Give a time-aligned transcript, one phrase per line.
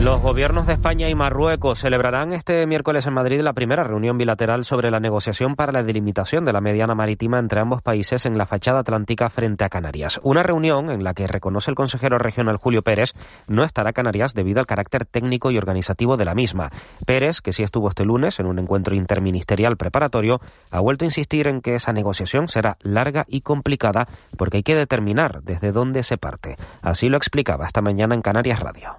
[0.00, 4.64] Los gobiernos de España y Marruecos celebrarán este miércoles en Madrid la primera reunión bilateral
[4.64, 8.46] sobre la negociación para la delimitación de la mediana marítima entre ambos países en la
[8.46, 10.18] fachada atlántica frente a Canarias.
[10.24, 13.12] Una reunión en la que reconoce el consejero regional Julio Pérez
[13.46, 16.72] no estará Canarias debido al carácter técnico y organizativo de la misma.
[17.06, 20.40] Pérez, que sí estuvo este lunes en un encuentro interministerial preparatorio,
[20.72, 24.74] ha vuelto a insistir en que esa negociación será larga y complicada porque hay que
[24.74, 26.56] determinar desde dónde se parte.
[26.80, 28.96] Así lo explicaba esta mañana en Canarias Radio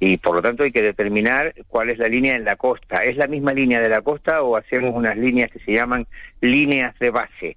[0.00, 3.04] y por lo tanto hay que determinar cuál es la línea en la costa.
[3.04, 6.06] ¿Es la misma línea de la costa o hacemos unas líneas que se llaman
[6.40, 7.56] líneas de base?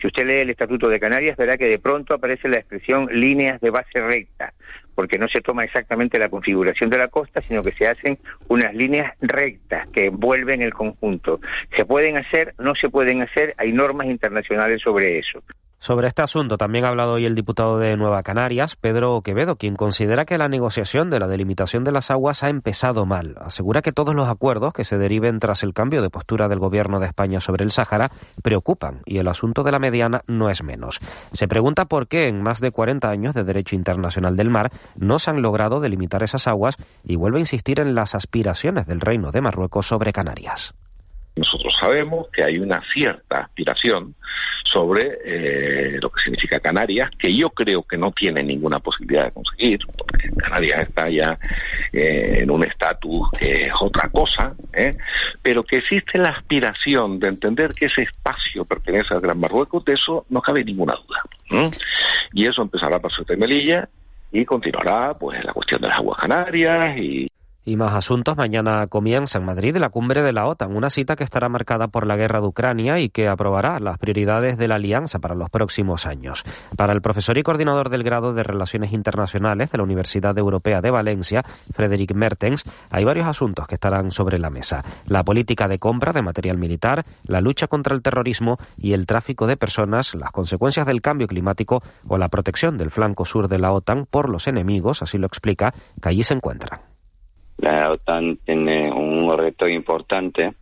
[0.00, 3.60] Si usted lee el Estatuto de Canarias, verá que de pronto aparece la expresión líneas
[3.60, 4.54] de base recta,
[4.94, 8.18] porque no se toma exactamente la configuración de la costa, sino que se hacen
[8.48, 11.40] unas líneas rectas que envuelven el conjunto.
[11.76, 12.54] ¿Se pueden hacer?
[12.58, 13.54] ¿No se pueden hacer?
[13.58, 15.42] Hay normas internacionales sobre eso.
[15.82, 19.76] Sobre este asunto también ha hablado hoy el diputado de Nueva Canarias, Pedro Quevedo, quien
[19.76, 23.36] considera que la negociación de la delimitación de las aguas ha empezado mal.
[23.40, 27.00] Asegura que todos los acuerdos que se deriven tras el cambio de postura del gobierno
[27.00, 28.10] de España sobre el Sáhara
[28.42, 31.00] preocupan y el asunto de la mediana no es menos.
[31.32, 35.18] Se pregunta por qué en más de 40 años de derecho internacional del mar no
[35.18, 39.32] se han logrado delimitar esas aguas y vuelve a insistir en las aspiraciones del Reino
[39.32, 40.74] de Marruecos sobre Canarias.
[41.36, 44.14] Nosotros sabemos que hay una cierta aspiración
[44.64, 49.32] sobre eh, lo que significa Canarias, que yo creo que no tiene ninguna posibilidad de
[49.32, 51.38] conseguir, porque Canarias está ya
[51.92, 54.96] eh, en un estatus que es otra cosa, ¿eh?
[55.42, 59.94] pero que existe la aspiración de entender que ese espacio pertenece al Gran Marruecos, de
[59.94, 61.70] eso no cabe ninguna duda.
[62.32, 63.88] Y eso empezará por de Melilla
[64.32, 67.28] y continuará pues la cuestión de las aguas canarias y
[67.70, 68.36] y más asuntos.
[68.36, 72.04] Mañana comienza en Madrid la cumbre de la OTAN, una cita que estará marcada por
[72.04, 76.04] la guerra de Ucrania y que aprobará las prioridades de la alianza para los próximos
[76.04, 76.44] años.
[76.76, 80.90] Para el profesor y coordinador del grado de Relaciones Internacionales de la Universidad Europea de
[80.90, 84.84] Valencia, Frederick Mertens, hay varios asuntos que estarán sobre la mesa.
[85.06, 89.46] La política de compra de material militar, la lucha contra el terrorismo y el tráfico
[89.46, 93.70] de personas, las consecuencias del cambio climático o la protección del flanco sur de la
[93.70, 96.89] OTAN por los enemigos, así lo explica, que allí se encuentran
[97.60, 100.54] la OTAN tiene un reto importante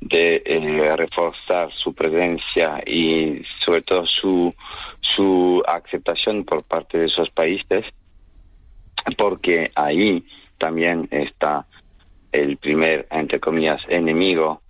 [0.00, 4.54] de eh, reforzar su presencia y sobre todo su,
[5.00, 7.84] su aceptación por parte de esos países,
[9.16, 10.24] porque ahí
[10.58, 11.66] también está
[12.30, 14.60] el primer, entre comillas, enemigo.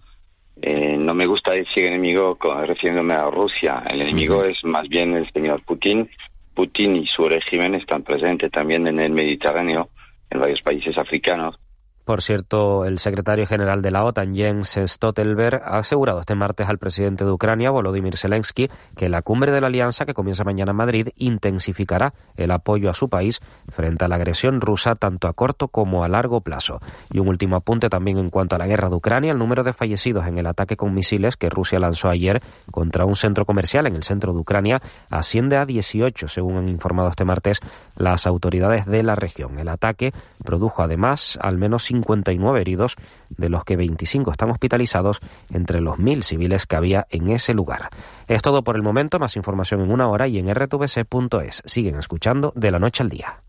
[0.63, 3.83] Eh, no me gusta decir enemigo refiriéndome a Rusia.
[3.89, 6.09] El enemigo es más bien el señor Putin.
[6.55, 9.89] Putin y su régimen están presentes también en el Mediterráneo
[10.35, 11.59] en varios países africanos.
[12.05, 16.77] Por cierto, el secretario general de la OTAN, Jens Stoltenberg, ha asegurado este martes al
[16.77, 20.77] presidente de Ucrania, Volodymyr Zelensky, que la cumbre de la alianza que comienza mañana en
[20.77, 25.69] Madrid intensificará el apoyo a su país frente a la agresión rusa tanto a corto
[25.69, 26.79] como a largo plazo.
[27.11, 29.73] Y un último apunte también en cuanto a la guerra de Ucrania, el número de
[29.73, 33.97] fallecidos en el ataque con misiles que Rusia lanzó ayer contra un centro comercial en
[33.97, 37.61] el centro de Ucrania asciende a 18, según han informado este martes
[37.97, 39.59] las autoridades de la región.
[39.59, 40.13] El ataque
[40.45, 42.97] produjo además al menos 59 heridos,
[43.29, 45.21] de los que 25 están hospitalizados
[45.53, 47.91] entre los mil civiles que había en ese lugar.
[48.27, 51.63] Es todo por el momento, más información en una hora y en rtvc.es.
[51.65, 53.43] Siguen escuchando de la noche al día.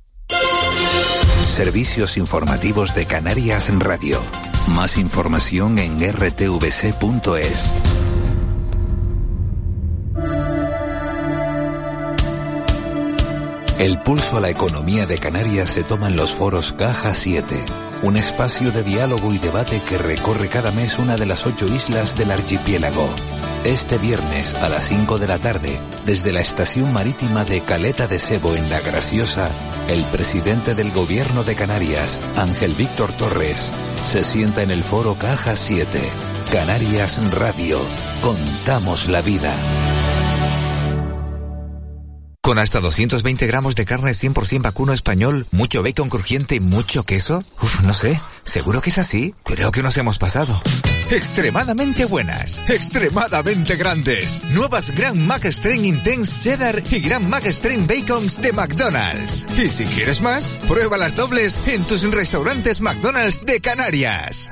[1.48, 4.20] Servicios informativos de Canarias en Radio.
[4.68, 7.82] Más información en rtvc.es.
[13.78, 17.56] El pulso a la economía de Canarias se toma en los foros Caja 7,
[18.02, 22.16] un espacio de diálogo y debate que recorre cada mes una de las ocho islas
[22.16, 23.10] del archipiélago.
[23.64, 28.20] Este viernes a las 5 de la tarde, desde la estación marítima de Caleta de
[28.20, 29.50] Sebo en La Graciosa,
[29.88, 33.72] el presidente del gobierno de Canarias, Ángel Víctor Torres,
[34.04, 36.00] se sienta en el foro Caja 7.
[36.52, 37.80] Canarias Radio.
[38.22, 39.85] Contamos la vida.
[42.46, 47.44] Con hasta 220 gramos de carne 100% vacuno español, mucho bacon crujiente y mucho queso.
[47.60, 48.22] Uf, no sé.
[48.44, 49.34] ¿Seguro que es así?
[49.44, 50.62] Creo que nos hemos pasado.
[51.10, 54.44] Extremadamente buenas, extremadamente grandes.
[54.44, 57.46] Nuevas Grand Mac Strain Intense Cheddar y Grand Mac
[57.88, 59.48] Bacons de McDonald's.
[59.58, 64.52] Y si quieres más, prueba las dobles en tus restaurantes McDonald's de Canarias.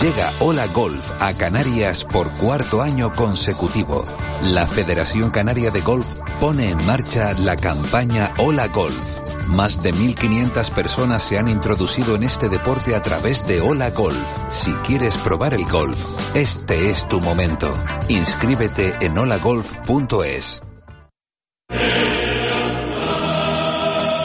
[0.00, 4.06] Llega Hola Golf a Canarias por cuarto año consecutivo.
[4.42, 6.06] La Federación Canaria de Golf
[6.40, 12.22] pone en marcha la campaña Hola Golf Más de 1.500 personas se han introducido en
[12.22, 14.28] este deporte a través de Hola Golf.
[14.50, 15.98] Si quieres probar el golf,
[16.34, 17.74] este es tu momento.
[18.08, 20.62] Inscríbete en holagolf.es.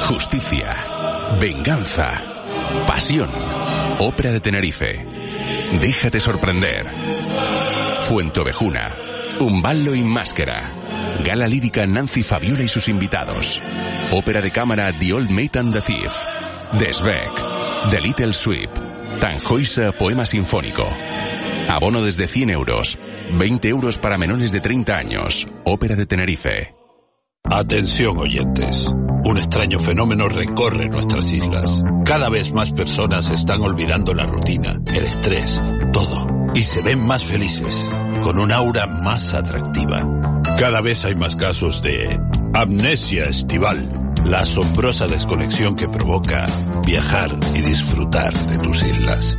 [0.08, 2.22] Justicia, venganza,
[2.86, 3.30] pasión.
[4.00, 5.06] Ópera de Tenerife.
[5.80, 6.92] Déjate sorprender.
[8.00, 9.11] Fuento Vejuna.
[9.42, 10.72] Un ballo y máscara.
[11.26, 13.60] Gala lírica Nancy Fabiola y sus invitados.
[14.12, 16.14] Ópera de cámara The Old Mate and the Thief.
[16.78, 17.90] Desbeck.
[17.90, 18.70] The Little Sweep.
[19.20, 20.88] Tanjoisa Poema Sinfónico.
[21.68, 23.00] Abono desde 100 euros.
[23.40, 25.48] 20 euros para menores de 30 años.
[25.66, 26.76] Ópera de Tenerife.
[27.44, 28.94] Atención oyentes.
[29.24, 31.82] Un extraño fenómeno recorre nuestras islas.
[32.06, 35.62] Cada vez más personas están olvidando la rutina, el estrés,
[35.92, 36.28] todo.
[36.54, 37.90] Y se ven más felices,
[38.22, 40.08] con un aura más atractiva.
[40.58, 42.20] Cada vez hay más casos de
[42.54, 43.86] amnesia estival,
[44.26, 46.46] la asombrosa desconexión que provoca
[46.86, 49.38] viajar y disfrutar de tus islas.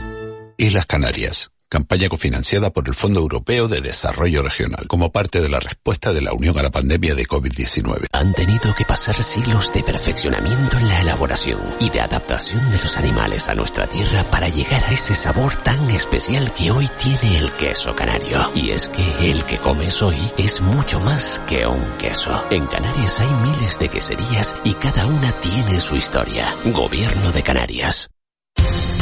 [0.59, 5.59] Islas Canarias campaña cofinanciada por el Fondo Europeo de Desarrollo Regional, como parte de la
[5.59, 8.09] respuesta de la Unión a la pandemia de COVID-19.
[8.13, 12.99] Han tenido que pasar siglos de perfeccionamiento en la elaboración y de adaptación de los
[12.99, 17.51] animales a nuestra tierra para llegar a ese sabor tan especial que hoy tiene el
[17.57, 18.53] queso canario.
[18.55, 22.45] Y es que el que comes hoy es mucho más que un queso.
[22.51, 26.55] En Canarias hay miles de queserías y cada una tiene su historia.
[26.67, 28.11] Gobierno de Canarias.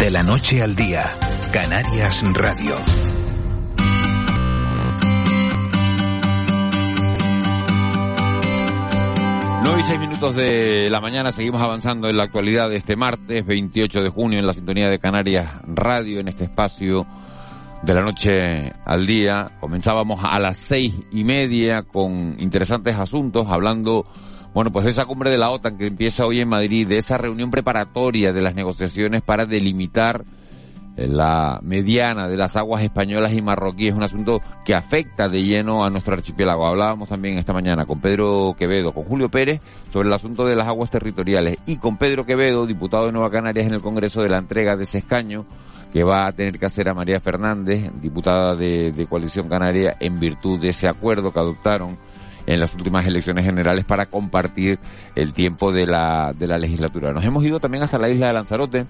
[0.00, 1.10] De la noche al día,
[1.52, 2.74] Canarias Radio.
[9.62, 13.44] 9 y 6 minutos de la mañana, seguimos avanzando en la actualidad de este martes
[13.44, 17.06] 28 de junio en la sintonía de Canarias Radio, en este espacio
[17.82, 19.58] de la noche al día.
[19.60, 24.06] Comenzábamos a las seis y media con interesantes asuntos, hablando
[24.52, 27.50] bueno, pues esa cumbre de la OTAN que empieza hoy en Madrid, de esa reunión
[27.50, 30.24] preparatoria de las negociaciones para delimitar
[30.96, 35.44] eh, la mediana de las aguas españolas y marroquíes, es un asunto que afecta de
[35.44, 36.66] lleno a nuestro archipiélago.
[36.66, 39.60] Hablábamos también esta mañana con Pedro Quevedo, con Julio Pérez,
[39.92, 43.66] sobre el asunto de las aguas territoriales y con Pedro Quevedo, diputado de Nueva Canarias
[43.66, 45.46] en el Congreso, de la entrega de ese escaño
[45.92, 50.18] que va a tener que hacer a María Fernández, diputada de, de Coalición Canaria, en
[50.20, 51.98] virtud de ese acuerdo que adoptaron
[52.50, 54.80] en las últimas elecciones generales para compartir
[55.14, 57.12] el tiempo de la, de la legislatura.
[57.12, 58.86] Nos hemos ido también hasta la isla de Lanzarote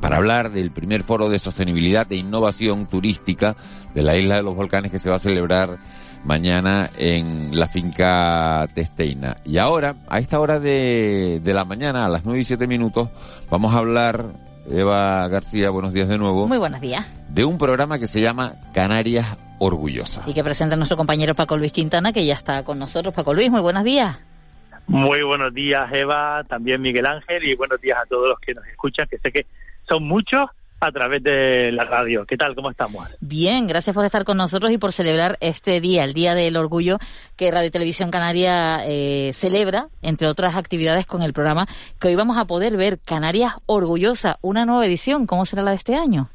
[0.00, 3.56] para hablar del primer foro de sostenibilidad e innovación turística
[3.94, 5.78] de la isla de los volcanes que se va a celebrar
[6.24, 9.36] mañana en la finca Testeina.
[9.46, 13.08] Y ahora, a esta hora de, de la mañana, a las nueve y siete minutos,
[13.50, 14.34] vamos a hablar,
[14.70, 16.46] Eva García, buenos días de nuevo.
[16.46, 17.06] Muy buenos días.
[17.28, 20.22] De un programa que se llama Canarias orgullosa.
[20.26, 23.14] Y que presenta nuestro compañero Paco Luis Quintana, que ya está con nosotros.
[23.14, 24.18] Paco Luis, muy buenos días.
[24.86, 28.66] Muy buenos días, Eva, también Miguel Ángel, y buenos días a todos los que nos
[28.66, 29.46] escuchan, que sé que
[29.86, 30.48] son muchos
[30.80, 32.24] a través de la radio.
[32.24, 32.54] ¿Qué tal?
[32.54, 33.06] ¿Cómo estamos?
[33.20, 36.98] Bien, gracias por estar con nosotros y por celebrar este día, el Día del Orgullo,
[37.36, 41.66] que Radio Televisión Canaria eh, celebra, entre otras actividades, con el programa
[42.00, 45.26] que hoy vamos a poder ver, Canarias Orgullosa, una nueva edición.
[45.26, 46.30] ¿Cómo será la de este año?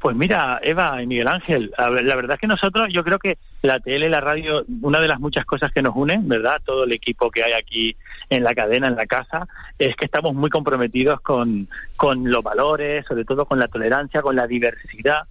[0.00, 3.80] Pues mira, Eva y Miguel Ángel, la verdad es que nosotros, yo creo que la
[3.80, 6.60] tele la radio, una de las muchas cosas que nos unen, ¿verdad?
[6.64, 7.96] Todo el equipo que hay aquí
[8.30, 13.06] en la cadena, en la casa, es que estamos muy comprometidos con, con los valores,
[13.06, 15.22] sobre todo con la tolerancia, con la diversidad.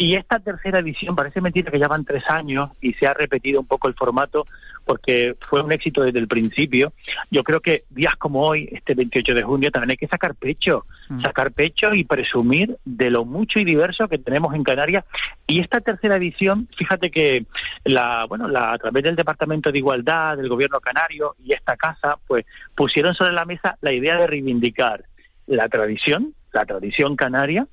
[0.00, 3.58] Y esta tercera edición, parece mentira que ya van tres años y se ha repetido
[3.58, 4.46] un poco el formato
[4.84, 6.92] porque fue un éxito desde el principio.
[7.32, 10.86] Yo creo que días como hoy, este 28 de junio, también hay que sacar pecho,
[11.08, 11.22] mm.
[11.22, 15.04] sacar pecho y presumir de lo mucho y diverso que tenemos en Canarias.
[15.48, 17.44] Y esta tercera edición, fíjate que
[17.82, 22.18] la, bueno, la, a través del Departamento de Igualdad, del Gobierno Canario y esta casa,
[22.28, 22.46] pues
[22.76, 25.04] pusieron sobre la mesa la idea de reivindicar
[25.48, 27.66] la tradición, la tradición canaria,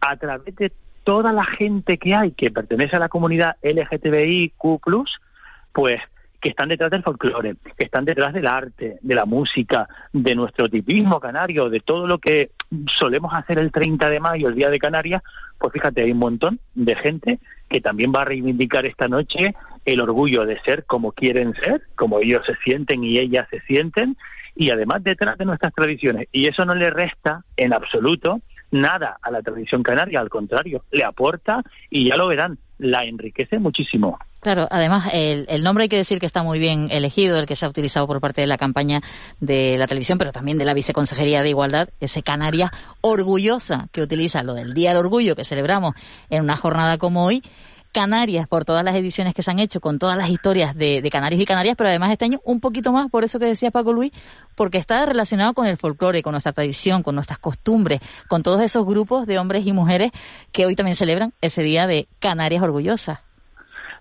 [0.00, 0.72] a través de
[1.04, 4.54] toda la gente que hay que pertenece a la comunidad LGTBIQ+,
[5.72, 6.00] pues
[6.40, 10.68] que están detrás del folclore, que están detrás del arte, de la música, de nuestro
[10.68, 12.50] tipismo canario, de todo lo que
[12.98, 15.22] solemos hacer el 30 de mayo, el Día de Canarias,
[15.58, 17.38] pues fíjate, hay un montón de gente
[17.68, 19.54] que también va a reivindicar esta noche
[19.84, 24.16] el orgullo de ser como quieren ser, como ellos se sienten y ellas se sienten,
[24.54, 26.28] y además detrás de nuestras tradiciones.
[26.32, 28.40] Y eso no le resta en absoluto
[28.70, 33.58] nada a la tradición canaria, al contrario, le aporta y ya lo verán, la enriquece
[33.58, 34.18] muchísimo.
[34.40, 37.56] Claro, además el, el, nombre hay que decir que está muy bien elegido, el que
[37.56, 39.02] se ha utilizado por parte de la campaña
[39.38, 42.72] de la televisión, pero también de la Viceconsejería de Igualdad, ese Canaria
[43.02, 45.94] orgullosa que utiliza lo del Día del Orgullo que celebramos
[46.30, 47.42] en una jornada como hoy
[47.92, 51.10] Canarias por todas las ediciones que se han hecho, con todas las historias de, de
[51.10, 53.92] Canarios y Canarias, pero además este año un poquito más, por eso que decía Paco
[53.92, 54.12] Luis,
[54.54, 58.86] porque está relacionado con el folclore, con nuestra tradición, con nuestras costumbres, con todos esos
[58.86, 60.12] grupos de hombres y mujeres
[60.52, 63.20] que hoy también celebran ese día de Canarias orgullosas.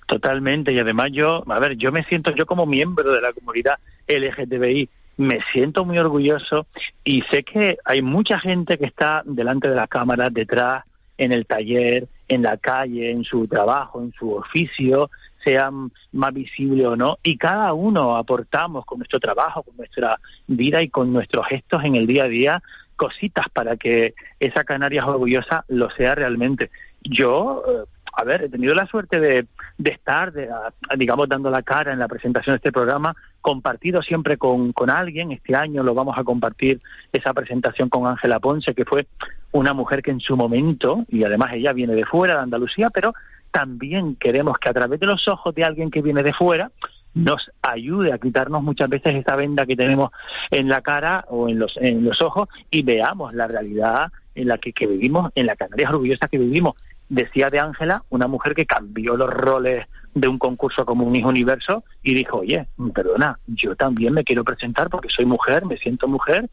[0.08, 3.76] Totalmente, y además yo, a ver, yo me siento, yo como miembro de la comunidad
[4.08, 6.66] LGTBI, me siento muy orgulloso
[7.04, 10.86] y sé que hay mucha gente que está delante de las cámaras, detrás,
[11.20, 15.12] en el taller, en la calle, en su trabajo, en su oficio,
[15.44, 15.70] sea
[16.14, 20.90] más visible o no, y cada uno aportamos con nuestro trabajo, con nuestra vida y
[20.90, 22.64] con nuestros gestos en el día a día
[22.96, 26.70] cositas para que esa Canarias orgullosa lo sea realmente.
[27.02, 29.48] Yo, eh, a ver, he tenido la suerte de,
[29.84, 30.50] estar, de,
[30.98, 35.32] digamos, dando la cara en la presentación de este programa, compartido siempre con, alguien.
[35.32, 36.82] Este año lo vamos a compartir
[37.14, 39.08] esa presentación con Ángela Ponce, que fue
[39.52, 43.14] una mujer que en su momento, y además ella viene de fuera, de Andalucía, pero
[43.52, 46.72] también queremos que a través de los ojos de alguien que viene de fuera,
[47.14, 50.12] nos ayude a quitarnos muchas veces esa venda que tenemos
[50.52, 54.58] en la cara o en los, en los ojos y veamos la realidad en la
[54.58, 56.76] que, que vivimos, en la Canarias orgullosa que vivimos
[57.10, 61.30] decía de Ángela, una mujer que cambió los roles de un concurso como un hijo
[61.30, 66.08] universo y dijo, oye, perdona, yo también me quiero presentar porque soy mujer, me siento
[66.08, 66.50] mujer,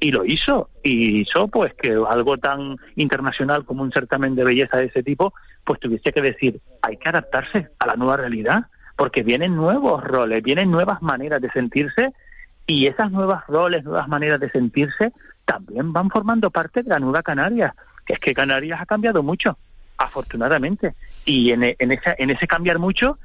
[0.00, 0.68] y lo hizo.
[0.82, 5.32] Y hizo pues que algo tan internacional como un certamen de belleza de ese tipo,
[5.64, 10.42] pues tuviese que decir, hay que adaptarse a la nueva realidad, porque vienen nuevos roles,
[10.42, 12.12] vienen nuevas maneras de sentirse,
[12.66, 15.12] y esas nuevas roles, nuevas maneras de sentirse,
[15.44, 17.74] también van formando parte de la nueva Canarias,
[18.06, 19.56] que es que Canarias ha cambiado mucho
[20.00, 20.94] afortunadamente.
[21.24, 23.18] Y en, en, esa, en ese cambiar mucho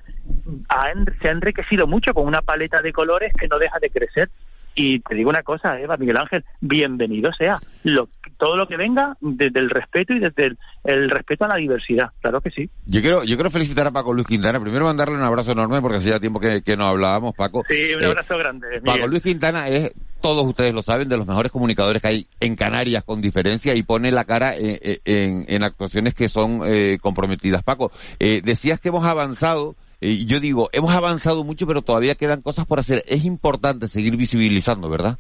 [1.21, 4.29] se ha enriquecido mucho con una paleta de colores que no deja de crecer.
[4.75, 7.59] Y te digo una cosa, Eva, Miguel Ángel, bienvenido sea.
[7.83, 12.11] Lo, todo lo que venga desde el respeto y desde el, respeto a la diversidad,
[12.21, 12.69] claro que sí.
[12.85, 14.59] Yo quiero, yo quiero felicitar a Paco Luis Quintana.
[14.59, 17.63] Primero mandarle un abrazo enorme porque hacía tiempo que, que no hablábamos, Paco.
[17.67, 18.81] Sí, un abrazo grande.
[18.83, 19.91] Paco Luis Quintana es
[20.25, 23.83] todos ustedes lo saben, de los mejores comunicadores que hay en Canarias con diferencia y
[23.83, 27.61] pone la cara en, en, actuaciones que son eh, comprometidas.
[27.61, 32.41] Paco, eh, decías que hemos avanzado, y yo digo, hemos avanzado mucho, pero todavía quedan
[32.41, 33.03] cosas por hacer.
[33.07, 35.19] Es importante seguir visibilizando, ¿verdad?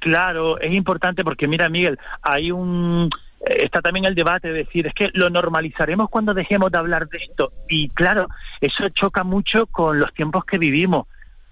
[0.00, 4.94] Claro, es importante porque mira, Miguel, hay un está también el debate de decir, es
[4.94, 7.52] que lo normalizaremos cuando dejemos de hablar de esto.
[7.68, 8.26] Y claro,
[8.60, 11.06] eso choca mucho con los tiempos que vivimos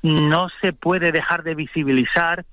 [0.06, 2.44] no se puede dejar de visibilizar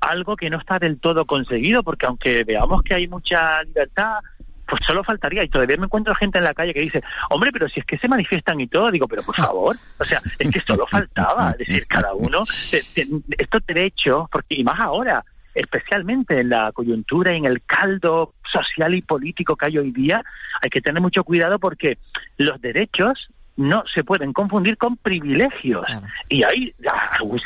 [0.00, 4.18] algo que no está del todo conseguido, porque aunque veamos que hay mucha libertad,
[4.66, 5.44] pues solo faltaría.
[5.44, 7.98] Y todavía me encuentro gente en la calle que dice, hombre, pero si es que
[7.98, 11.52] se manifiestan y todo, digo, pero por favor, o sea, es que solo faltaba.
[11.52, 15.24] Es decir, cada uno, estos derechos, porque, y más ahora,
[15.56, 20.22] especialmente en la coyuntura y en el caldo social y político que hay hoy día,
[20.60, 21.98] hay que tener mucho cuidado porque
[22.36, 25.86] los derechos no se pueden confundir con privilegios.
[26.28, 26.74] Y hay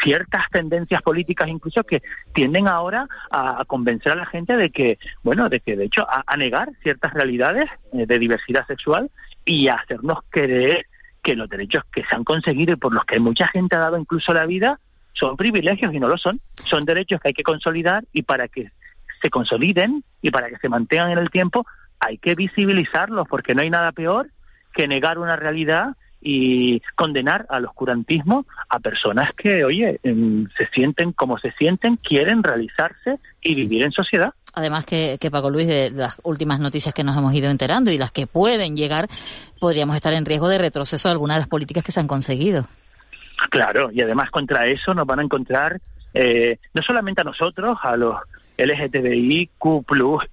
[0.02, 2.02] ciertas tendencias políticas incluso que
[2.34, 6.36] tienden ahora a, convencer a la gente de que, bueno, de que de hecho a,
[6.36, 9.10] negar ciertas realidades eh, de diversidad sexual
[9.44, 10.86] y a hacernos creer
[11.22, 13.98] que los derechos que se han conseguido y por los que mucha gente ha dado
[13.98, 14.80] incluso la vida
[15.20, 16.40] son privilegios y no lo son.
[16.64, 18.70] Son derechos que hay que consolidar y para que
[19.20, 21.66] se consoliden y para que se mantengan en el tiempo
[22.00, 24.30] hay que visibilizarlos porque no hay nada peor
[24.72, 31.12] que negar una realidad y condenar al oscurantismo a personas que, oye, em, se sienten
[31.12, 34.34] como se sienten, quieren realizarse y vivir en sociedad.
[34.54, 37.98] Además que, que Paco Luis, de las últimas noticias que nos hemos ido enterando y
[37.98, 39.08] las que pueden llegar,
[39.58, 42.66] podríamos estar en riesgo de retroceso de algunas de las políticas que se han conseguido.
[43.48, 45.80] Claro, y además contra eso nos van a encontrar
[46.12, 48.16] eh, no solamente a nosotros, a los
[48.58, 49.50] LGTBIQ+,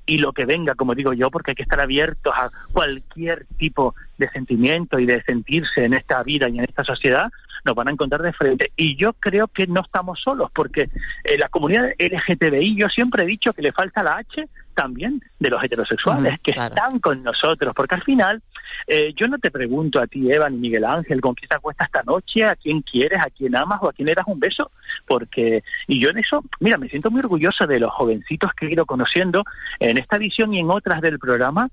[0.06, 3.96] y lo que venga, como digo yo, porque hay que estar abiertos a cualquier tipo
[4.18, 7.32] de sentimiento y de sentirse en esta vida y en esta sociedad,
[7.64, 8.72] nos van a encontrar de frente.
[8.76, 10.90] Y yo creo que no estamos solos, porque
[11.24, 15.50] eh, la comunidad LGTBI, yo siempre he dicho que le falta la H también de
[15.50, 18.42] los heterosexuales, que están con nosotros, porque al final
[18.88, 21.88] eh, yo no te pregunto a ti, Eva, ni Miguel Ángel, con quién te acuestas
[21.88, 24.72] esta noche, a quién quieres, a quién amas o a quién le das un beso,
[25.06, 28.72] porque, y yo en eso, mira, me siento muy orgullosa de los jovencitos que he
[28.72, 29.44] ido conociendo
[29.80, 31.70] en esta edición y en otras del programa,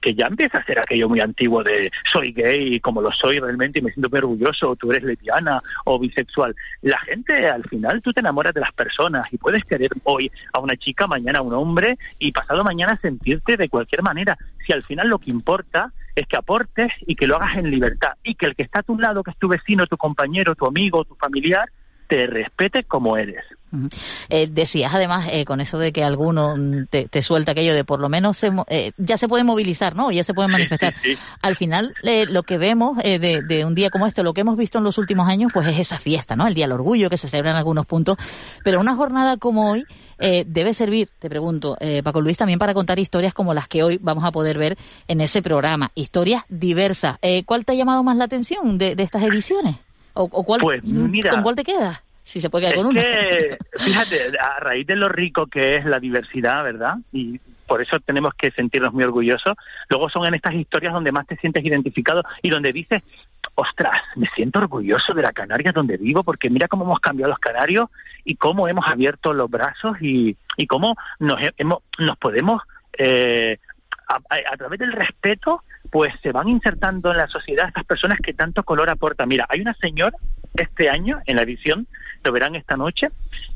[0.00, 3.78] que ya empieza a ser aquello muy antiguo de soy gay, como lo soy realmente,
[3.78, 6.54] y me siento muy orgulloso, o tú eres lesbiana o bisexual.
[6.82, 10.60] La gente, al final, tú te enamoras de las personas y puedes querer hoy a
[10.60, 14.36] una chica, mañana a un hombre, y pasado mañana sentirte de cualquier manera.
[14.66, 18.12] Si al final lo que importa es que aportes y que lo hagas en libertad.
[18.22, 20.66] Y que el que está a tu lado, que es tu vecino, tu compañero, tu
[20.66, 21.68] amigo, tu familiar,
[22.10, 23.44] te respete como eres.
[24.28, 26.56] Eh, decías además eh, con eso de que alguno
[26.90, 30.10] te, te, suelta aquello de por lo menos se, eh, ya se puede movilizar, ¿no?
[30.10, 30.92] Ya se puede manifestar.
[31.40, 34.40] Al final eh, lo que vemos eh, de, de, un día como este, lo que
[34.40, 36.48] hemos visto en los últimos años, pues es esa fiesta, ¿no?
[36.48, 38.18] El Día del Orgullo que se celebra en algunos puntos.
[38.64, 39.84] Pero una jornada como hoy
[40.20, 43.82] eh, debe servir, te pregunto, eh, Paco Luis, también para contar historias como las que
[43.82, 44.76] hoy vamos a poder ver
[45.08, 45.92] en ese programa.
[45.94, 47.16] Historias diversas.
[47.22, 49.76] Eh, ¿Cuál te ha llamado más la atención de, de estas ediciones?
[50.14, 52.02] ¿O, o cuál, pues mira, con cuál te quedas?
[52.22, 53.02] Si se puede quedar es con una.
[53.02, 56.94] Que, fíjate, a raíz de lo rico que es la diversidad, ¿verdad?
[57.12, 59.56] Y por eso tenemos que sentirnos muy orgullosos.
[59.88, 63.02] Luego son en estas historias donde más te sientes identificado y donde dices,
[63.54, 67.38] ostras, me siento orgulloso de la Canarias donde vivo porque mira cómo hemos cambiado los
[67.38, 67.88] canarios
[68.24, 72.60] y cómo hemos abierto los brazos y, y cómo nos, hemos, nos podemos,
[72.98, 73.58] eh,
[74.08, 78.18] a, a, a través del respeto, pues se van insertando en la sociedad estas personas
[78.20, 79.28] que tanto color aportan.
[79.28, 80.16] Mira, hay una señora
[80.54, 81.86] este año en la edición,
[82.24, 83.08] lo verán esta noche,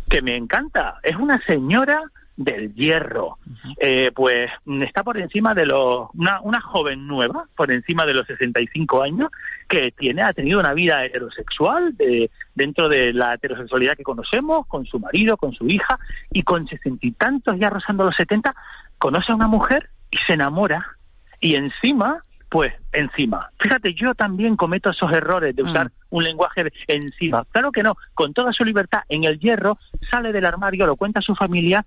[0.08, 0.98] que me encanta.
[1.02, 2.02] Es una señora
[2.36, 3.38] del hierro.
[3.78, 4.50] Eh, pues
[4.82, 6.08] está por encima de los.
[6.14, 9.30] Una, una joven nueva, por encima de los 65 años,
[9.68, 14.84] que tiene ha tenido una vida heterosexual de, dentro de la heterosexualidad que conocemos, con
[14.86, 15.98] su marido, con su hija,
[16.30, 18.54] y con sesenta y tantos, ya rozando los 70,
[18.98, 20.96] conoce a una mujer y se enamora.
[21.44, 23.50] Y encima pues encima.
[23.58, 25.90] Fíjate, yo también cometo esos errores de usar mm.
[26.10, 27.44] un lenguaje de encima.
[27.50, 29.76] Claro que no, con toda su libertad, en el hierro,
[30.08, 31.84] sale del armario, lo cuenta a su familia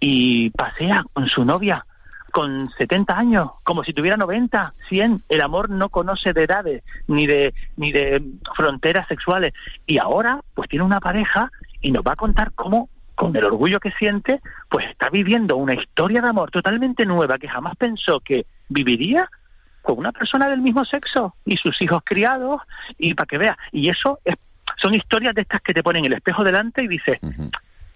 [0.00, 1.84] y pasea con su novia
[2.32, 5.22] con 70 años, como si tuviera 90, 100.
[5.28, 8.22] El amor no conoce de edades ni de ni de
[8.56, 9.52] fronteras sexuales
[9.86, 11.50] y ahora pues tiene una pareja
[11.82, 15.74] y nos va a contar cómo con el orgullo que siente, pues está viviendo una
[15.74, 19.28] historia de amor totalmente nueva que jamás pensó que viviría
[19.82, 22.60] con una persona del mismo sexo y sus hijos criados
[22.98, 24.34] y para que vea y eso es,
[24.82, 27.50] son historias de estas que te ponen el espejo delante y dices uh -huh.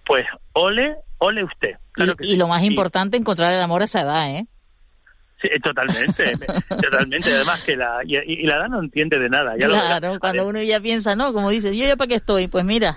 [0.05, 4.01] pues ole ole usted claro y, y, lo más importante encontrar el amor a esa
[4.01, 4.47] edad eh
[5.41, 6.33] Sí, totalmente,
[6.69, 7.33] totalmente.
[7.33, 9.55] Además que la y, y, la edad no entiende de nada.
[9.59, 12.63] Ya claro, cuando uno ya piensa, no, como dice, yo ya para qué estoy, pues
[12.63, 12.95] mira.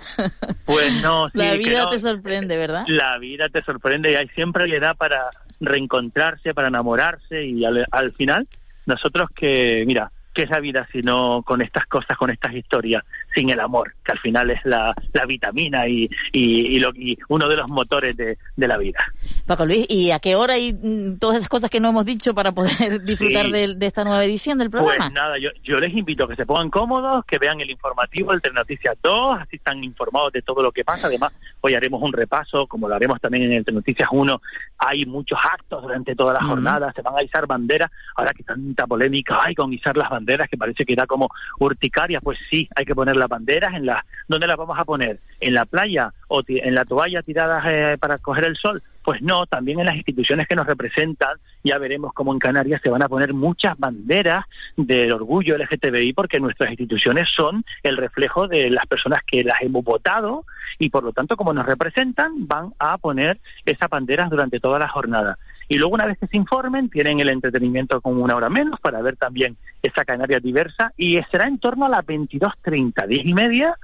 [0.65, 2.83] Pues no, sí, la vida no, te sorprende, ¿verdad?
[2.87, 7.85] La vida te sorprende y hay siempre hay edad para reencontrarse, para enamorarse y al,
[7.91, 8.47] al final
[8.85, 13.03] nosotros que, mira, ¿qué es la vida si no con estas cosas, con estas historias,
[13.35, 17.17] sin el amor, que al final es la, la vitamina y, y, y, lo, y,
[17.29, 18.99] uno de los motores de, de, la vida?
[19.45, 22.33] Paco Luis, ¿y a qué hora y mm, todas esas cosas que no hemos dicho
[22.33, 23.51] para poder disfrutar sí.
[23.51, 24.97] de, de, esta nueva edición del programa?
[24.97, 28.31] Pues nada, yo, yo les invito a que se pongan cómodos, que vean el informativo,
[28.31, 31.07] el Noticias 2, así están informados de todo lo que pasa.
[31.07, 34.41] Además, hoy haremos un repaso, como lo haremos también en el Noticias 1.
[34.77, 36.95] Hay muchos actos durante toda la jornada, uh -huh.
[36.95, 40.57] se van a izar banderas, ahora que tanta polémica hay con izar las banderas que
[40.57, 44.47] parece que da como urticaria, pues sí, hay que poner las banderas en la ¿dónde
[44.47, 45.19] las vamos a poner?
[45.39, 48.81] ¿En la playa o en la toalla tiradas eh, para coger el sol?
[49.03, 52.89] Pues no, también en las instituciones que nos representan, ya veremos cómo en Canarias se
[52.89, 54.45] van a poner muchas banderas
[54.77, 59.83] del orgullo LGTBI porque nuestras instituciones son el reflejo de las personas que las hemos
[59.83, 60.45] votado
[60.79, 64.87] y por lo tanto como nos representan van a poner esas banderas durante toda la
[64.87, 65.37] jornada.
[65.67, 69.01] Y luego una vez que se informen tienen el entretenimiento con una hora menos para
[69.01, 70.91] ver también esa Canarias diversa.
[70.97, 73.75] Y será en torno a las 22.30, 10 y media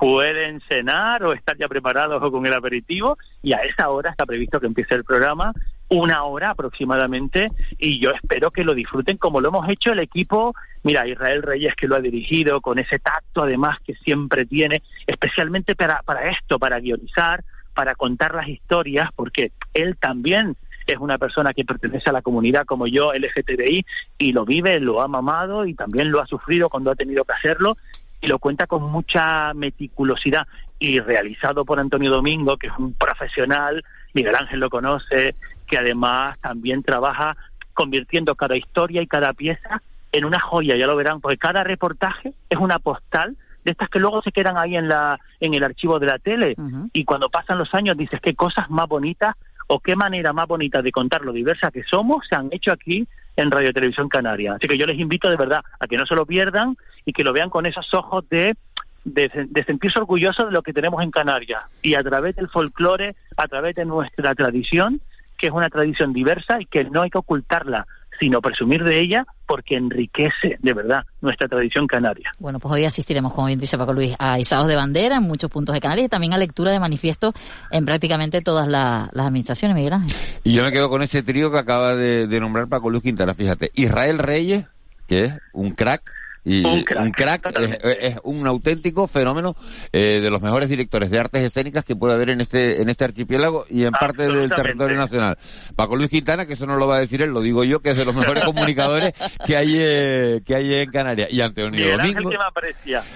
[0.00, 3.18] pueden cenar o estar ya preparados o con el aperitivo.
[3.42, 5.52] Y a esa hora está previsto que empiece el programa,
[5.90, 7.48] una hora aproximadamente.
[7.78, 11.74] Y yo espero que lo disfruten como lo hemos hecho el equipo, mira, Israel Reyes
[11.76, 16.58] que lo ha dirigido con ese tacto además que siempre tiene, especialmente para, para esto,
[16.58, 20.56] para guionizar, para contar las historias, porque él también
[20.92, 23.84] es una persona que pertenece a la comunidad como yo, LGTBI,
[24.18, 27.32] y lo vive, lo ha mamado y también lo ha sufrido cuando ha tenido que
[27.32, 27.76] hacerlo
[28.20, 30.46] y lo cuenta con mucha meticulosidad
[30.78, 33.82] y realizado por Antonio Domingo, que es un profesional,
[34.14, 35.34] Miguel Ángel lo conoce,
[35.66, 37.36] que además también trabaja
[37.74, 39.80] convirtiendo cada historia y cada pieza
[40.12, 43.98] en una joya, ya lo verán, porque cada reportaje es una postal de estas que
[43.98, 46.90] luego se quedan ahí en la en el archivo de la tele uh -huh.
[46.92, 49.36] y cuando pasan los años dices qué cosas más bonitas
[49.72, 53.06] o qué manera más bonita de contar lo diversa que somos se han hecho aquí
[53.36, 54.54] en Radio Televisión Canaria.
[54.54, 57.22] Así que yo les invito de verdad a que no se lo pierdan y que
[57.22, 58.56] lo vean con esos ojos de,
[59.04, 63.46] de, sentirse orgullosos de lo que tenemos en Canarias y a través del folclore, a
[63.46, 65.00] través de nuestra tradición,
[65.38, 67.86] que es una tradición diversa y que no hay que ocultarla,
[68.20, 72.30] sino presumir de ella porque enriquece de verdad nuestra tradición canaria.
[72.38, 75.50] Bueno, pues hoy asistiremos, como bien dice Paco Luis, a izados de bandera en muchos
[75.50, 77.32] puntos de Canarias y también a lectura de manifiesto
[77.70, 80.16] en prácticamente todas la, las administraciones, Miguel Ángel.
[80.44, 83.34] Y yo me quedo con ese trío que acaba de, de nombrar Paco Luis Quintana,
[83.34, 83.70] fíjate.
[83.74, 84.66] Israel Reyes,
[85.08, 86.02] que es un crack,
[86.44, 87.52] y un crack,
[88.00, 89.56] es, un auténtico fenómeno
[89.92, 93.04] eh, de los mejores directores de artes escénicas que puede haber en este en este
[93.04, 95.38] archipiélago y en parte del territorio nacional.
[95.76, 97.90] Paco Luis Quintana, que eso no lo va a decir él, lo digo yo, que
[97.90, 99.12] es de los mejores comunicadores
[99.46, 101.28] que hay eh, que hay en Canarias.
[101.30, 102.30] Y Antonio Domingo.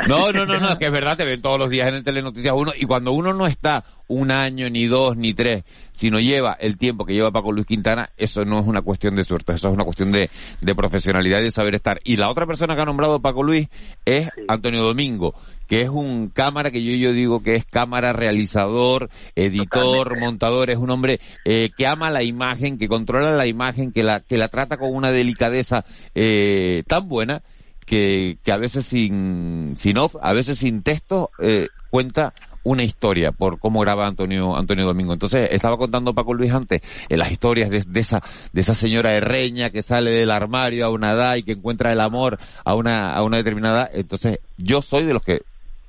[0.07, 2.05] No, no, no, no, es que es verdad, te ven todos los días en el
[2.05, 6.53] Telenoticias 1 y cuando uno no está un año, ni dos, ni tres, sino lleva
[6.55, 9.69] el tiempo que lleva Paco Luis Quintana, eso no es una cuestión de suerte, eso
[9.69, 12.01] es una cuestión de, de profesionalidad y de saber estar.
[12.05, 13.69] Y la otra persona que ha nombrado Paco Luis
[14.05, 15.35] es Antonio Domingo,
[15.67, 20.77] que es un cámara que yo, yo digo que es cámara realizador, editor, montador, es
[20.77, 24.49] un hombre eh, que ama la imagen, que controla la imagen, que la, que la
[24.49, 27.43] trata con una delicadeza eh, tan buena
[27.87, 32.35] que, que a veces sin, sin off, a veces sin texto, eh, cuenta
[32.65, 35.13] una historia por cómo graba Antonio Antonio Domingo.
[35.13, 38.23] Entonces, estaba contando Paco Luis antes en las historias de, de, esa
[38.53, 42.01] de esa señora herreña que sale del armario a una edad y que encuentra el
[42.01, 43.89] amor a una a una determinada.
[43.93, 45.43] Entonces, yo soy de los que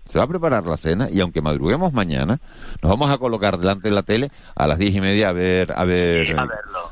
[0.08, 2.40] se va a preparar la cena y aunque madruguemos mañana,
[2.82, 5.72] nos vamos a colocar delante de la tele a las diez y media a ver
[5.76, 6.36] a ver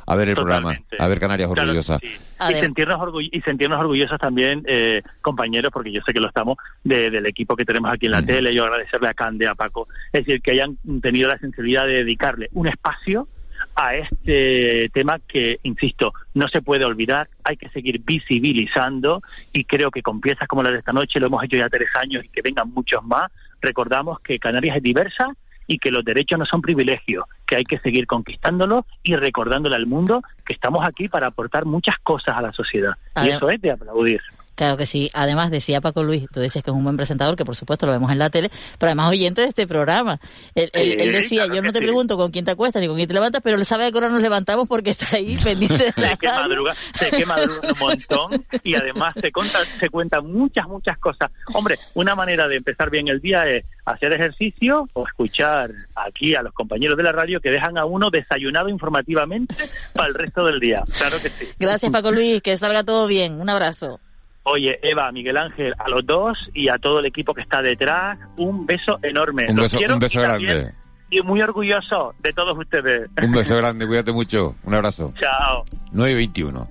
[0.06, 2.00] a, ver el programa, a ver Canarias Orgullosas.
[2.04, 3.00] Y sentirnos,
[3.32, 7.64] y sentirnos orgullosos también, eh, compañeros, porque yo sé que lo estamos, del equipo que
[7.64, 8.54] tenemos aquí en la tele.
[8.54, 12.50] Yo agradecerle a Cande, a Paco, es decir, que hayan tenido la sensibilidad de dedicarle
[12.54, 13.28] un espacio
[13.76, 19.22] a este tema que, insisto, no se puede olvidar, hay que seguir visibilizando
[19.52, 21.90] y creo que con piezas como la de esta noche, lo hemos hecho ya tres
[21.96, 25.34] años y que vengan muchos más, recordamos que Canarias es diversa
[25.68, 29.86] y que los derechos no son privilegios, que hay que seguir conquistándolos y recordándole al
[29.86, 32.94] mundo que estamos aquí para aportar muchas cosas a la sociedad.
[33.24, 34.22] Y eso es de aplaudir.
[34.56, 35.10] Claro que sí.
[35.14, 37.92] Además, decía Paco Luis, tú decías que es un buen presentador, que por supuesto lo
[37.92, 40.20] vemos en la tele, pero además oyente de este programa.
[40.54, 40.72] Él,
[41.12, 43.58] decía, yo no te pregunto con quién te acuestas ni con quién te levantas, pero
[43.58, 46.74] él sabe que ahora nos levantamos porque está ahí pendiente de la sé que madruga,
[47.00, 51.32] sé que madruga un montón y además se, cuenta, se cuentan muchas, muchas cosas.
[51.54, 56.42] Hombre, una manera de empezar bien el día es hacer ejercicio o escuchar aquí a
[56.42, 59.56] los compañeros de la radio que dejan a uno desayunado informativamente
[59.94, 60.84] para el resto del día.
[60.98, 61.48] Claro que sí.
[61.60, 63.40] Gracias, Paco Luis, que salga todo bien.
[63.40, 64.00] Un abrazo.
[64.46, 68.20] Oye, Eva, Miguel Ángel, a los dos y a todo el equipo que está detrás,
[68.38, 69.46] un beso enorme.
[69.48, 70.74] Un beso, un beso grande.
[71.10, 73.10] Y muy orgulloso de todos ustedes.
[73.22, 74.56] Un beso grande, cuídate mucho.
[74.64, 75.14] Un abrazo.
[75.20, 75.64] Chao.
[75.92, 76.70] 9 y 21.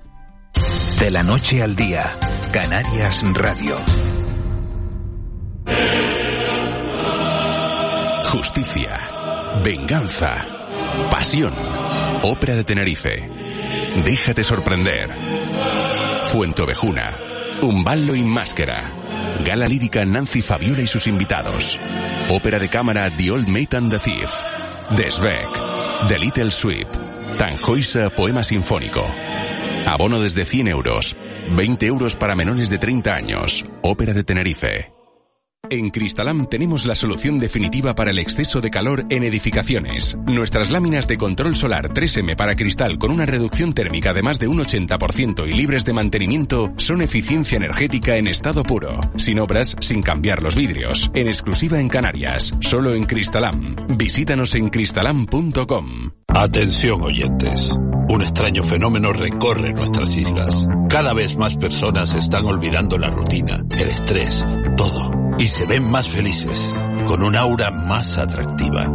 [0.99, 2.03] De la noche al día,
[2.51, 3.75] Canarias Radio.
[8.31, 8.99] Justicia,
[9.63, 10.45] venganza,
[11.09, 11.53] pasión,
[12.23, 13.29] ópera de Tenerife.
[14.03, 15.09] Déjate sorprender.
[16.25, 16.61] Fuente
[17.63, 18.91] Un ballo y máscara.
[19.45, 21.79] Gala lírica Nancy Fabiola y sus invitados.
[22.29, 24.29] Ópera de cámara The Old Mate and the Thief.
[24.97, 26.07] Desbeck.
[26.09, 26.89] The Little Sweep.
[27.37, 29.05] Tanjoisa Poema Sinfónico.
[29.87, 31.15] Abono desde 100 euros.
[31.55, 33.63] 20 euros para menores de 30 años.
[33.81, 34.92] Ópera de Tenerife.
[35.69, 40.17] En Cristalam tenemos la solución definitiva para el exceso de calor en edificaciones.
[40.25, 44.49] Nuestras láminas de control solar 3M para cristal con una reducción térmica de más de
[44.49, 48.99] un 80% y libres de mantenimiento son eficiencia energética en estado puro.
[49.15, 51.09] Sin obras, sin cambiar los vidrios.
[51.13, 52.53] En exclusiva en Canarias.
[52.59, 53.77] Solo en Cristalam.
[53.97, 56.11] Visítanos en cristalam.com.
[56.27, 57.79] Atención oyentes.
[58.09, 60.67] Un extraño fenómeno recorre nuestras islas.
[60.89, 64.45] Cada vez más personas están olvidando la rutina, el estrés,
[64.75, 66.71] todo y se ven más felices,
[67.05, 68.91] con un aura más atractiva.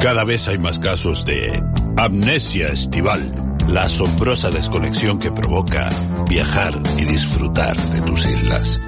[0.00, 1.62] Cada vez hay más casos de
[1.96, 3.22] amnesia estival,
[3.68, 5.88] la asombrosa desconexión que provoca
[6.28, 8.80] viajar y disfrutar de tus islas.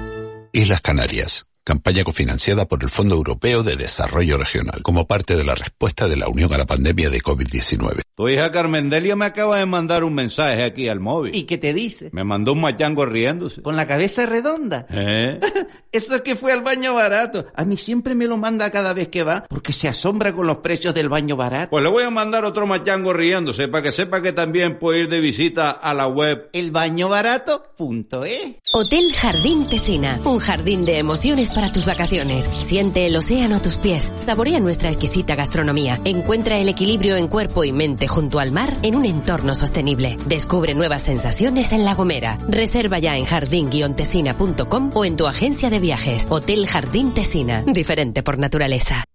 [0.51, 5.55] Islas Canarias campaña cofinanciada por el Fondo Europeo de Desarrollo Regional, como parte de la
[5.55, 8.01] respuesta de la Unión a la pandemia de COVID-19.
[8.15, 11.33] Tu hija Carmendelia me acaba de mandar un mensaje aquí al móvil.
[11.35, 12.09] ¿Y qué te dice?
[12.13, 13.63] Me mandó un machango riéndose.
[13.63, 14.85] ¿Con la cabeza redonda?
[14.89, 15.39] ¿Eh?
[15.91, 17.47] Eso es que fue al baño barato.
[17.55, 20.57] A mí siempre me lo manda cada vez que va, porque se asombra con los
[20.57, 21.71] precios del baño barato.
[21.71, 25.09] Pues le voy a mandar otro machango riéndose, para que sepa que también puede ir
[25.09, 28.57] de visita a la web elbañobarato.es.
[28.77, 32.43] Hotel Jardín Tesina, un jardín de emociones para tus vacaciones.
[32.57, 34.11] Siente el océano a tus pies.
[34.19, 36.01] Saborea nuestra exquisita gastronomía.
[36.03, 40.17] Encuentra el equilibrio en cuerpo y mente junto al mar en un entorno sostenible.
[40.25, 42.37] Descubre nuevas sensaciones en La Gomera.
[42.49, 46.27] Reserva ya en jardín-tesina.com o en tu agencia de viajes.
[46.27, 47.63] Hotel Jardín Tesina.
[47.65, 49.05] Diferente por naturaleza.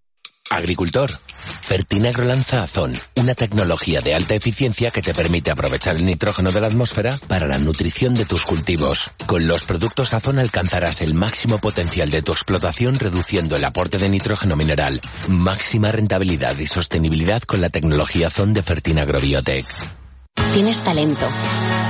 [0.51, 1.19] Agricultor.
[1.63, 6.61] Fertinagro lanza Azón, una tecnología de alta eficiencia que te permite aprovechar el nitrógeno de
[6.61, 9.13] la atmósfera para la nutrición de tus cultivos.
[9.27, 14.09] Con los productos Azón alcanzarás el máximo potencial de tu explotación reduciendo el aporte de
[14.09, 15.01] nitrógeno mineral.
[15.29, 19.67] Máxima rentabilidad y sostenibilidad con la tecnología Azón de Fertinagro Biotech.
[20.53, 21.29] Tienes talento,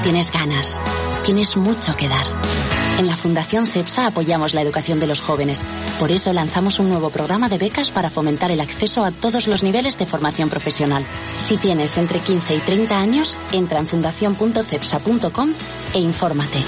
[0.02, 0.78] tienes ganas,
[1.24, 2.69] tienes mucho que dar.
[3.00, 5.62] En la Fundación CEPSA apoyamos la educación de los jóvenes.
[5.98, 9.62] Por eso lanzamos un nuevo programa de becas para fomentar el acceso a todos los
[9.62, 11.06] niveles de formación profesional.
[11.36, 15.54] Si tienes entre 15 y 30 años, entra en fundación.cepsa.com
[15.94, 16.62] e infórmate.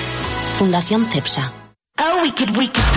[0.56, 1.61] Fundación CEPSA.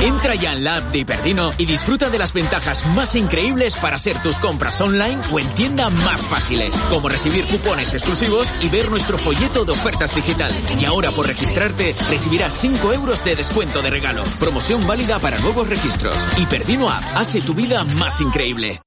[0.02, 3.96] Entra ya en la app de Hiperdino y disfruta de las ventajas más increíbles para
[3.96, 8.90] hacer tus compras online o en tienda más fáciles, como recibir cupones exclusivos y ver
[8.90, 10.52] nuestro folleto de ofertas digital.
[10.80, 14.24] Y ahora por registrarte recibirás 5 euros de descuento de regalo.
[14.40, 16.16] Promoción válida para nuevos registros.
[16.38, 18.82] Hiperdino App hace tu vida más increíble.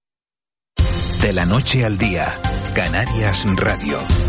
[1.21, 2.41] De la noche al día,
[2.75, 4.28] Canarias Radio.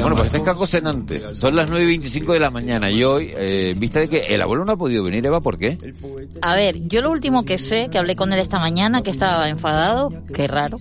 [0.00, 1.34] Bueno, pues está en Caco Cenante.
[1.34, 4.26] Son las 9 y 25 de la mañana y hoy, eh, en vista de que
[4.26, 5.78] el abuelo no ha podido venir, Eva, ¿por qué?
[6.42, 9.48] A ver, yo lo último que sé, que hablé con él esta mañana, que estaba
[9.48, 10.76] enfadado, qué raro,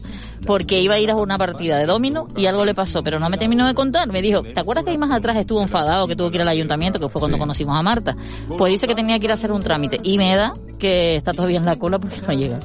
[0.45, 3.30] porque iba a ir a una partida de domino y algo le pasó, pero no
[3.30, 4.08] me terminó de contar.
[4.12, 6.49] Me dijo, ¿te acuerdas que ahí más atrás estuvo enfadado, que tuvo que ir al
[6.49, 8.15] ayuntamiento, que fue cuando conocimos a Marta?
[8.58, 11.34] Pues dice que tenía que ir a hacer un trámite y me da que está
[11.34, 12.60] todavía en la cola porque no llega.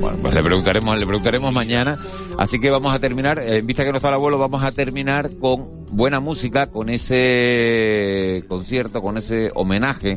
[0.00, 1.98] Bueno, pues le preguntaremos, le preguntaremos mañana.
[2.38, 4.72] Así que vamos a terminar, eh, en vista que no está el abuelo, vamos a
[4.72, 10.16] terminar con buena música, con ese concierto, con ese homenaje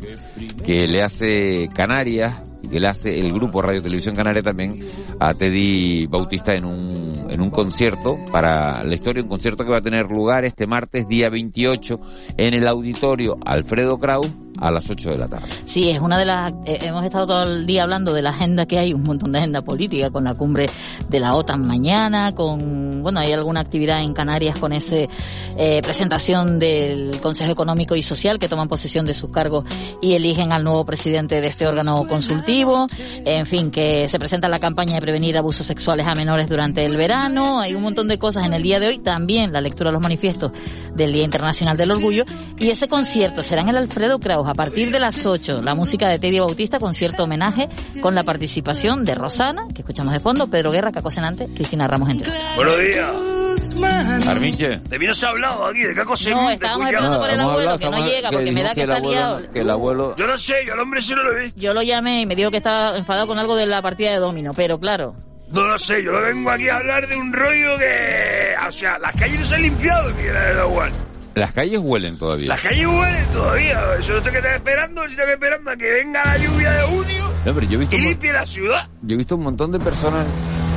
[0.66, 4.78] que le hace Canarias que le hace el grupo Radio Televisión Canaria también
[5.20, 9.78] a Teddy Bautista en un, en un concierto para la historia, un concierto que va
[9.78, 12.00] a tener lugar este martes día 28
[12.38, 14.28] en el auditorio Alfredo Kraus
[14.60, 15.48] a las 8 de la tarde.
[15.65, 16.52] Sí, es una de las.
[16.65, 19.39] eh, hemos estado todo el día hablando de la agenda que hay, un montón de
[19.39, 20.65] agenda política, con la cumbre
[21.10, 23.02] de la OTAN mañana, con.
[23.02, 25.10] Bueno, hay alguna actividad en Canarias con ese
[25.58, 29.65] eh, presentación del Consejo Económico y Social que toman posesión de sus cargos
[30.02, 32.88] y eligen al nuevo presidente de este órgano consultivo.
[33.26, 36.96] En fin, que se presenta la campaña de prevenir abusos sexuales a menores durante el
[36.96, 37.60] verano.
[37.60, 39.00] Hay un montón de cosas en el día de hoy.
[39.00, 40.52] También la lectura de los manifiestos
[40.93, 42.24] del Día Internacional del Orgullo.
[42.60, 45.62] Y ese concierto será en el Alfredo Kraus a partir de las 8.
[45.62, 47.70] La música de Teddy Bautista, concierto homenaje
[48.02, 52.10] con la participación de Rosana, que escuchamos de fondo, Pedro Guerra, Caco Senante, Cristina Ramos,
[52.10, 52.56] entre otros.
[52.56, 53.37] Buenos días.
[53.84, 54.78] Armiche.
[54.80, 57.36] De mí no se ha hablado aquí, de Caco No, Senante, estábamos esperando por el
[57.40, 59.52] hemos abuelo, que no llega, que porque me da que está abuelo- liado.
[59.52, 60.16] que el abuelo...
[60.18, 61.60] Yo no sé, yo al hombre sí no lo he visto.
[61.60, 64.18] Yo lo llamé y me dijo que estaba enfadado con algo de la partida de
[64.18, 65.16] domino, pero claro,
[65.52, 68.54] No lo sé, yo lo vengo aquí a hablar de un rollo que...
[68.68, 70.92] O sea, las calles no se han limpiado, que era de igual.
[71.36, 72.48] Las calles huelen todavía.
[72.50, 73.80] Las calles huelen todavía.
[74.00, 76.72] Eso no tengo que estar esperando, si tengo que esperando a que venga la lluvia
[76.72, 78.90] de junio No, pero yo he visto y limpie la ciudad.
[79.04, 80.26] Yo he visto un montón de personas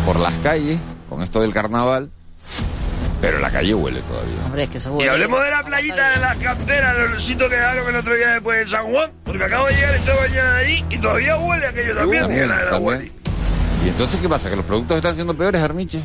[0.05, 2.11] por las calles con esto del carnaval,
[3.21, 4.45] pero la calle huele todavía.
[4.47, 7.51] hombre, es que eso Y huele- hablemos de la playita de las canteras, los sitios
[7.51, 10.53] que daron el otro día después de San Juan, porque acabo de llegar esta mañana
[10.55, 12.79] de allí y todavía huele aquello también, que la de la.
[12.79, 13.11] Guardia.
[13.85, 14.51] ¿Y entonces qué pasa?
[14.51, 16.05] ¿Que los productos están siendo peores, Armiche?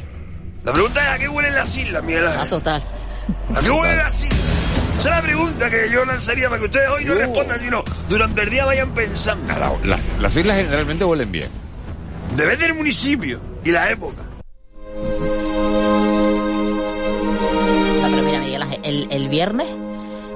[0.64, 2.42] La pregunta es a qué huelen las islas, Miguel Ángel.
[2.42, 2.82] A soltar.
[3.56, 4.40] ¿A qué huelen las islas?
[5.00, 8.42] Esa es la pregunta que yo lanzaría para que ustedes hoy no respondan, sino durante
[8.44, 9.54] el día vayan pensando.
[9.84, 11.50] Las, las islas generalmente huelen bien.
[12.36, 14.24] Depende del municipio y la época.
[18.86, 19.68] El, el viernes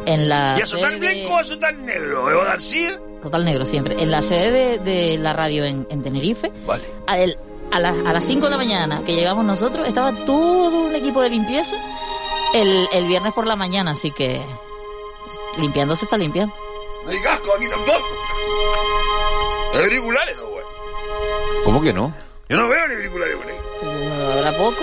[0.05, 2.29] en la ¿Y a blanco o a soltar negro?
[2.31, 2.99] ¿Eva García?
[3.21, 3.95] Total negro siempre.
[4.01, 6.51] En la sede de, de la radio en, en Tenerife,
[7.07, 7.37] a, el-
[7.71, 11.21] a, las- a las 5 de la mañana que llegamos nosotros, estaba todo un equipo
[11.21, 11.75] de limpieza
[12.53, 14.41] el, el viernes por la mañana, así que
[15.59, 16.53] limpiando se está limpiando.
[17.05, 18.07] No hay casco aquí tampoco.
[19.75, 20.63] Hay auriculares, no, güey.
[21.65, 22.13] ¿Cómo que no?
[22.49, 24.31] Yo no veo ni auriculares por ahí.
[24.37, 24.77] Habrá poco.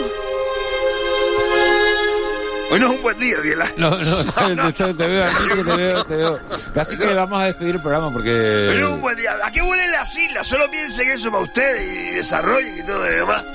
[2.76, 3.76] Hoy no es un buen día, Miguel Ángel.
[3.80, 6.40] No, no, te, te veo, que te veo, te veo.
[6.74, 8.84] Casi que vamos a despedir el programa Hoy no es porque...
[8.84, 9.34] un buen día.
[9.42, 10.46] ¿A qué huelen las islas?
[10.46, 13.46] Solo piensen eso para ustedes y desarrollen y todo lo demás.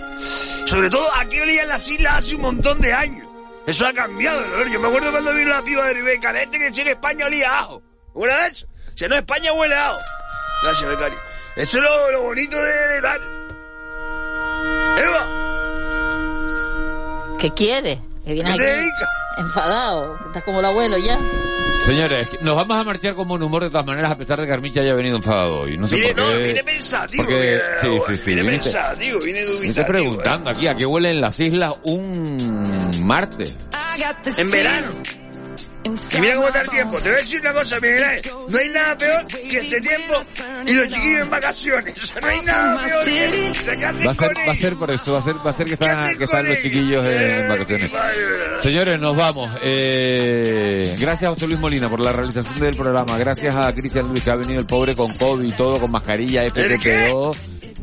[0.65, 3.27] Sobre todo, ¿a qué olían las islas hace un montón de años?
[3.67, 4.71] Eso ha cambiado olor.
[4.71, 7.47] Yo me acuerdo cuando vino la piba de Ribeca este que decía que España olía
[7.51, 7.83] a ajo.
[8.15, 8.65] ¿Huele a eso?
[8.95, 9.99] Si no, España huele a ajo.
[10.63, 11.19] Gracias, becario.
[11.57, 13.21] Eso es lo, lo bonito de, de tal.
[14.97, 15.27] Eva,
[17.37, 18.01] ¿Qué quiere?
[18.25, 18.89] Que vienes ¿qué te aquí
[19.37, 21.17] enfadado, que estás como el abuelo ya.
[21.85, 24.53] Señores, nos vamos a marchar con buen humor de todas maneras a pesar de que
[24.53, 25.77] Armiche haya venido enfadado hoy.
[25.77, 26.43] No sé Vine, por no, qué.
[26.47, 27.23] vine pensativo.
[27.23, 29.87] porque- sí, sí, sí, Vine viniste- pensativo, vine Me estoy dubitativo.
[29.87, 33.55] preguntando aquí a qué huelen las islas un martes.
[34.37, 34.87] En verano.
[35.83, 36.97] Y mira cómo está el tiempo.
[36.99, 38.31] Te voy a decir una cosa, Miguel Ángel.
[38.49, 40.13] No hay nada peor que este tiempo
[40.67, 41.97] y los chiquillos en vacaciones.
[41.97, 44.91] O sea, no hay nada peor que se Va a ser, va a ser por
[44.91, 47.91] eso, va a ser, va a ser que, está, que están los chiquillos en vacaciones.
[48.61, 49.49] Señores, nos vamos.
[49.63, 53.17] Eh, gracias a José Luis Molina por la realización del programa.
[53.17, 56.43] Gracias a Cristian Luis que ha venido el pobre con COVID y todo, con mascarilla,
[56.45, 57.35] FTP2.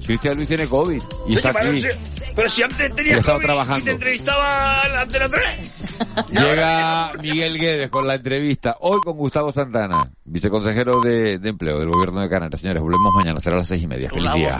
[0.06, 1.82] Cristian Luis tiene COVID y está Pero aquí.
[1.82, 1.88] si-
[2.34, 3.84] Pero si antes estaba COVID y trabajando.
[3.84, 5.44] te entrevistaba la Antena 3.
[6.30, 8.76] Llega Miguel Guedes con la entrevista.
[8.80, 12.60] Hoy con Gustavo Santana, viceconsejero de, de empleo del gobierno de Canarias.
[12.60, 14.10] Señores, volvemos mañana, será a las seis y media.
[14.10, 14.58] Feliz día.